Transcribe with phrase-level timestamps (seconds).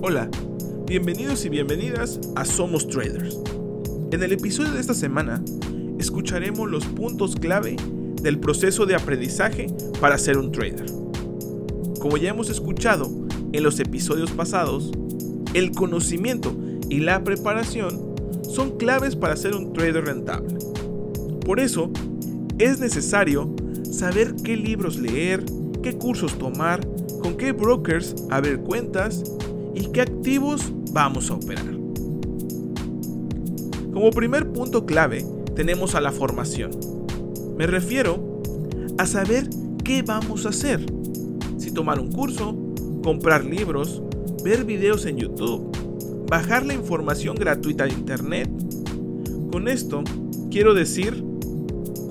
[0.00, 0.30] Hola,
[0.86, 3.36] bienvenidos y bienvenidas a Somos Traders.
[4.12, 5.42] En el episodio de esta semana
[5.98, 7.74] escucharemos los puntos clave
[8.22, 9.66] del proceso de aprendizaje
[10.00, 10.86] para ser un trader.
[11.98, 13.10] Como ya hemos escuchado
[13.52, 14.92] en los episodios pasados,
[15.52, 16.56] el conocimiento
[16.88, 20.58] y la preparación son claves para ser un trader rentable.
[21.44, 21.90] Por eso,
[22.60, 23.52] es necesario
[23.90, 25.44] saber qué libros leer,
[25.82, 26.86] qué cursos tomar,
[27.20, 29.24] con qué brokers abrir cuentas
[29.78, 31.66] y qué activos vamos a operar.
[33.92, 36.70] Como primer punto clave tenemos a la formación.
[37.56, 38.42] Me refiero
[38.98, 39.48] a saber
[39.84, 40.84] qué vamos a hacer.
[41.58, 42.56] Si tomar un curso,
[43.02, 44.02] comprar libros,
[44.44, 48.50] ver videos en YouTube, bajar la información gratuita de Internet.
[49.52, 50.02] Con esto
[50.50, 51.24] quiero decir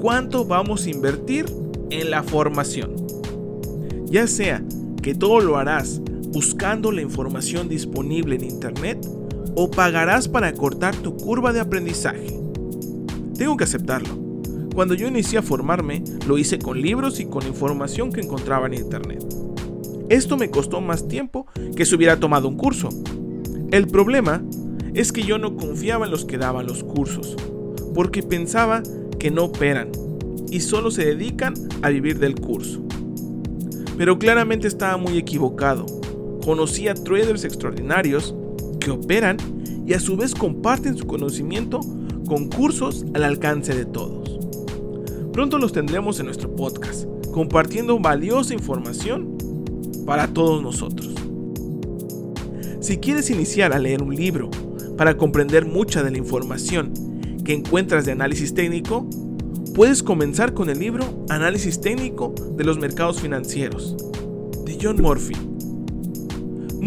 [0.01, 1.45] cuánto vamos a invertir
[1.89, 2.95] en la formación.
[4.05, 4.63] Ya sea
[5.01, 9.07] que todo lo harás buscando la información disponible en Internet
[9.55, 12.27] o pagarás para cortar tu curva de aprendizaje.
[13.37, 14.27] Tengo que aceptarlo.
[14.73, 18.75] Cuando yo inicié a formarme, lo hice con libros y con información que encontraba en
[18.75, 19.25] Internet.
[20.09, 22.89] Esto me costó más tiempo que si hubiera tomado un curso.
[23.71, 24.43] El problema
[24.93, 27.35] es que yo no confiaba en los que daban los cursos,
[27.93, 28.83] porque pensaba
[29.19, 29.89] que no operan
[30.49, 32.81] y solo se dedican a vivir del curso.
[33.97, 35.85] Pero claramente estaba muy equivocado.
[36.47, 38.33] Conocí a traders extraordinarios
[38.79, 39.35] que operan
[39.85, 41.81] y a su vez comparten su conocimiento
[42.25, 44.39] con cursos al alcance de todos.
[45.33, 47.03] Pronto los tendremos en nuestro podcast,
[47.33, 49.37] compartiendo valiosa información
[50.05, 51.13] para todos nosotros.
[52.79, 54.49] Si quieres iniciar a leer un libro
[54.95, 56.93] para comprender mucha de la información
[57.43, 59.05] que encuentras de análisis técnico,
[59.75, 63.97] puedes comenzar con el libro Análisis técnico de los mercados financieros
[64.63, 65.56] de John Murphy.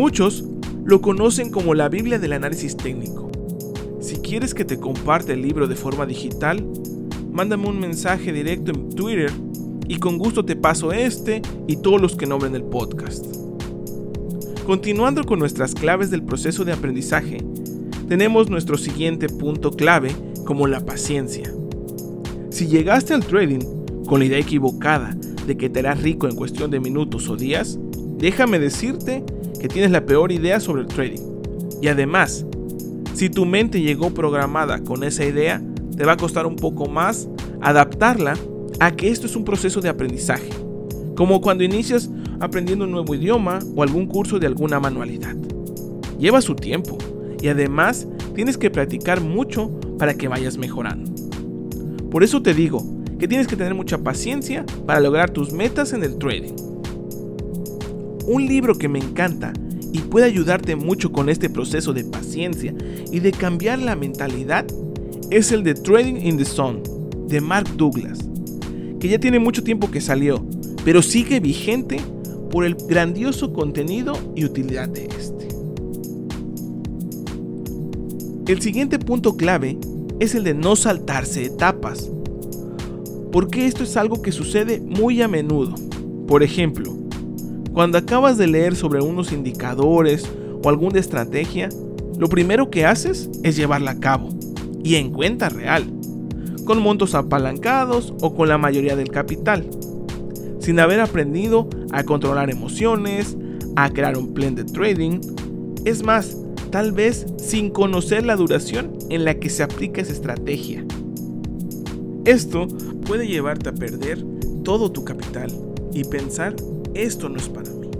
[0.00, 0.42] Muchos
[0.86, 3.30] lo conocen como la Biblia del análisis técnico.
[4.00, 6.66] Si quieres que te comparte el libro de forma digital,
[7.30, 9.30] mándame un mensaje directo en Twitter
[9.88, 13.26] y con gusto te paso este y todos los que nombren el podcast.
[14.64, 17.44] Continuando con nuestras claves del proceso de aprendizaje,
[18.08, 20.12] tenemos nuestro siguiente punto clave
[20.46, 21.52] como la paciencia.
[22.48, 23.60] Si llegaste al trading
[24.06, 25.14] con la idea equivocada
[25.46, 27.78] de que te harás rico en cuestión de minutos o días,
[28.16, 29.22] déjame decirte
[29.60, 31.20] que tienes la peor idea sobre el trading.
[31.82, 32.44] Y además,
[33.14, 35.62] si tu mente llegó programada con esa idea,
[35.96, 37.28] te va a costar un poco más
[37.60, 38.34] adaptarla
[38.80, 40.48] a que esto es un proceso de aprendizaje,
[41.14, 42.10] como cuando inicias
[42.40, 45.36] aprendiendo un nuevo idioma o algún curso de alguna manualidad.
[46.18, 46.96] Lleva su tiempo
[47.42, 51.10] y además tienes que practicar mucho para que vayas mejorando.
[52.10, 52.82] Por eso te digo
[53.18, 56.69] que tienes que tener mucha paciencia para lograr tus metas en el trading.
[58.30, 59.52] Un libro que me encanta
[59.92, 62.72] y puede ayudarte mucho con este proceso de paciencia
[63.10, 64.64] y de cambiar la mentalidad
[65.32, 66.80] es el de Trading in the Sun
[67.26, 68.20] de Mark Douglas,
[69.00, 70.46] que ya tiene mucho tiempo que salió,
[70.84, 72.00] pero sigue vigente
[72.52, 75.48] por el grandioso contenido y utilidad de este.
[78.46, 79.76] El siguiente punto clave
[80.20, 82.08] es el de no saltarse etapas,
[83.32, 85.74] porque esto es algo que sucede muy a menudo.
[86.28, 87.00] Por ejemplo,
[87.72, 90.28] cuando acabas de leer sobre unos indicadores
[90.62, 91.68] o alguna estrategia,
[92.18, 94.28] lo primero que haces es llevarla a cabo,
[94.82, 95.84] y en cuenta real,
[96.64, 99.68] con montos apalancados o con la mayoría del capital,
[100.58, 103.36] sin haber aprendido a controlar emociones,
[103.76, 105.20] a crear un plan de trading,
[105.84, 106.36] es más,
[106.70, 110.84] tal vez sin conocer la duración en la que se aplica esa estrategia.
[112.24, 112.68] Esto
[113.06, 114.22] puede llevarte a perder
[114.62, 115.50] todo tu capital
[115.94, 116.54] y pensar
[116.94, 117.90] esto no es para mí.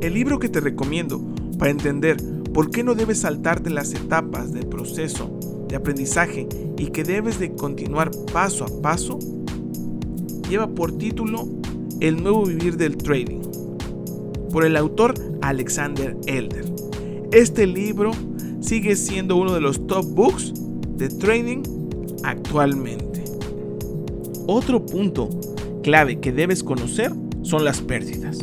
[0.00, 1.20] El libro que te recomiendo
[1.58, 2.16] para entender
[2.52, 5.30] por qué no debes saltarte las etapas del proceso
[5.68, 9.18] de aprendizaje y que debes de continuar paso a paso
[10.48, 11.46] lleva por título
[12.00, 13.40] El nuevo vivir del trading
[14.50, 16.64] por el autor Alexander Elder.
[17.32, 18.12] Este libro
[18.60, 20.54] sigue siendo uno de los top books
[20.96, 21.62] de trading
[22.24, 23.24] actualmente.
[24.46, 25.28] Otro punto
[25.82, 27.12] clave que debes conocer
[27.48, 28.38] son las pérdidas.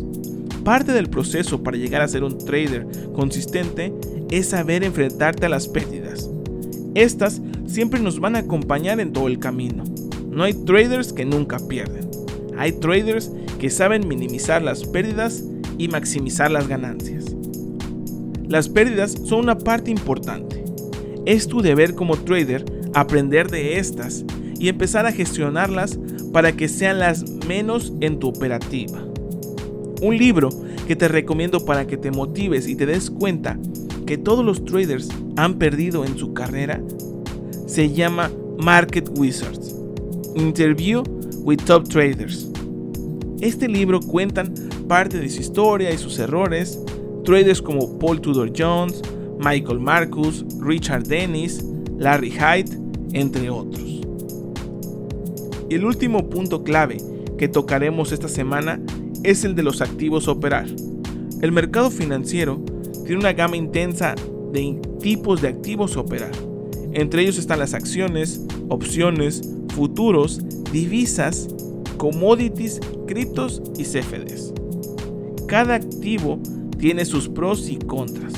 [0.64, 3.94] Parte del proceso para llegar a ser un trader consistente
[4.32, 6.30] es saber enfrentarte a las pérdidas.
[6.96, 9.84] Estas siempre nos van a acompañar en todo el camino.
[10.30, 12.10] No hay traders que nunca pierden.
[12.58, 15.44] Hay traders que saben minimizar las pérdidas
[15.78, 17.26] y maximizar las ganancias.
[18.48, 20.64] Las pérdidas son una parte importante.
[21.26, 24.24] Es tu deber como trader aprender de estas
[24.58, 26.00] y empezar a gestionarlas
[26.36, 29.02] para que sean las menos en tu operativa.
[30.02, 30.50] Un libro
[30.86, 33.58] que te recomiendo para que te motives y te des cuenta
[34.06, 36.82] que todos los traders han perdido en su carrera
[37.68, 38.30] se llama
[38.62, 39.78] Market Wizards.
[40.36, 41.04] Interview
[41.46, 42.52] with Top Traders.
[43.40, 44.54] Este libro cuentan
[44.90, 46.78] parte de su historia y sus errores,
[47.24, 49.02] traders como Paul Tudor Jones,
[49.40, 51.64] Michael Marcus, Richard Dennis,
[51.98, 52.78] Larry Hyde,
[53.14, 53.95] entre otros.
[55.70, 56.98] Y el último punto clave
[57.38, 58.80] que tocaremos esta semana
[59.24, 60.68] es el de los activos a operar.
[61.42, 62.62] El mercado financiero
[63.06, 64.16] tiene una gama intensa
[64.52, 66.32] de tipos de activos a operar.
[66.94, 69.42] Entre ellos están las acciones, opciones,
[69.74, 70.42] futuros,
[70.72, 71.48] divisas,
[71.98, 74.54] commodities, criptos y CFDs.
[75.48, 76.40] Cada activo
[76.78, 78.34] tiene sus pros y contras.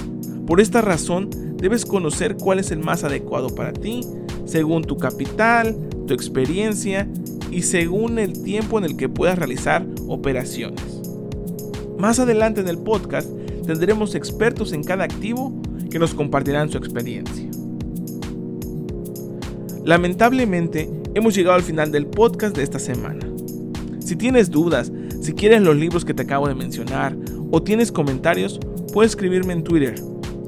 [0.45, 4.01] Por esta razón, debes conocer cuál es el más adecuado para ti,
[4.45, 7.07] según tu capital, tu experiencia
[7.51, 10.81] y según el tiempo en el que puedas realizar operaciones.
[11.97, 13.29] Más adelante en el podcast
[13.65, 15.53] tendremos expertos en cada activo
[15.89, 17.49] que nos compartirán su experiencia.
[19.83, 23.25] Lamentablemente, hemos llegado al final del podcast de esta semana.
[23.99, 27.15] Si tienes dudas, si quieres los libros que te acabo de mencionar
[27.51, 28.59] o tienes comentarios,
[28.93, 29.95] puedes escribirme en Twitter.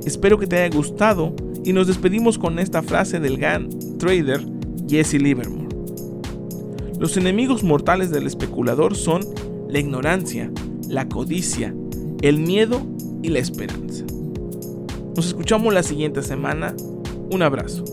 [0.05, 1.33] Espero que te haya gustado
[1.63, 4.41] y nos despedimos con esta frase del gran trader
[4.89, 5.69] Jesse Livermore.
[6.99, 9.21] Los enemigos mortales del especulador son
[9.69, 10.51] la ignorancia,
[10.89, 11.73] la codicia,
[12.21, 12.81] el miedo
[13.21, 14.03] y la esperanza.
[15.15, 16.75] Nos escuchamos la siguiente semana.
[17.31, 17.83] Un abrazo.